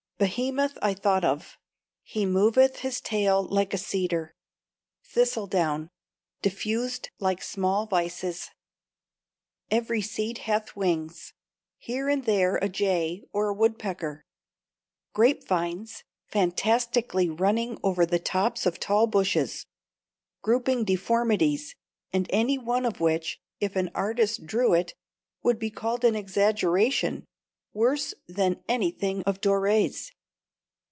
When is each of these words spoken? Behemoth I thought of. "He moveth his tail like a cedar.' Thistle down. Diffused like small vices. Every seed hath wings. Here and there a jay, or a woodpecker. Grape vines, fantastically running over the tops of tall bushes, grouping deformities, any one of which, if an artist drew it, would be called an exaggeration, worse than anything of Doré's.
Behemoth 0.21 0.77
I 0.83 0.93
thought 0.93 1.23
of. 1.25 1.57
"He 2.03 2.27
moveth 2.27 2.81
his 2.81 3.01
tail 3.01 3.41
like 3.41 3.73
a 3.73 3.77
cedar.' 3.79 4.35
Thistle 5.03 5.47
down. 5.47 5.89
Diffused 6.43 7.09
like 7.17 7.41
small 7.41 7.87
vices. 7.87 8.51
Every 9.71 10.03
seed 10.03 10.37
hath 10.45 10.75
wings. 10.75 11.33
Here 11.79 12.07
and 12.07 12.23
there 12.25 12.57
a 12.57 12.69
jay, 12.69 13.23
or 13.33 13.47
a 13.49 13.53
woodpecker. 13.55 14.23
Grape 15.15 15.47
vines, 15.47 16.03
fantastically 16.27 17.27
running 17.27 17.79
over 17.81 18.05
the 18.05 18.19
tops 18.19 18.67
of 18.67 18.79
tall 18.79 19.07
bushes, 19.07 19.65
grouping 20.43 20.83
deformities, 20.83 21.75
any 22.13 22.59
one 22.59 22.85
of 22.85 22.99
which, 22.99 23.39
if 23.59 23.75
an 23.75 23.89
artist 23.95 24.45
drew 24.45 24.75
it, 24.75 24.93
would 25.41 25.57
be 25.57 25.71
called 25.71 26.03
an 26.05 26.15
exaggeration, 26.15 27.25
worse 27.73 28.13
than 28.27 28.61
anything 28.67 29.23
of 29.23 29.39
Doré's. 29.39 30.11